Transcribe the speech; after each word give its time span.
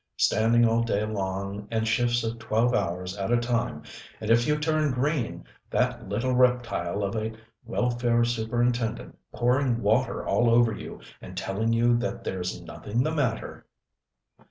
Standing 0.17 0.67
all 0.67 0.81
day 0.81 1.05
long, 1.05 1.67
and 1.69 1.87
shifts 1.87 2.23
of 2.23 2.39
twelve 2.39 2.73
hours 2.73 3.15
at 3.17 3.31
a 3.31 3.37
time 3.37 3.83
and 4.19 4.31
if 4.31 4.47
you 4.47 4.57
turn 4.57 4.89
green, 4.91 5.45
that 5.69 6.09
little 6.09 6.33
reptile 6.35 7.03
of 7.03 7.15
a 7.15 7.33
Welfare 7.65 8.23
Superintendent 8.25 9.15
pouring 9.31 9.83
water 9.83 10.25
all 10.25 10.49
over 10.49 10.71
you 10.73 11.01
and 11.21 11.37
telling 11.37 11.71
you 11.71 11.95
that 11.97 12.23
there's 12.23 12.63
nothing 12.63 13.03
the 13.03 13.13
matter." 13.13 13.67